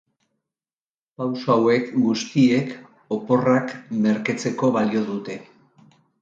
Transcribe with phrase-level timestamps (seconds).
[1.21, 2.73] Pausu hauek guztiek
[3.17, 3.75] oporrak
[4.07, 5.37] merketzeko balio dute.